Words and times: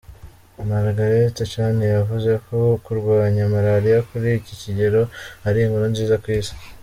Margaret 0.69 1.35
Chan, 1.51 1.77
yavuze 1.95 2.31
ko 2.45 2.57
kurwanya 2.85 3.43
Malaria 3.53 3.97
kuri 4.09 4.27
iki 4.39 4.53
kigero 4.61 5.01
ari 5.47 5.57
inkuru 5.65 5.85
nziza 5.93 6.15
ku 6.23 6.27
Isi. 6.39 6.55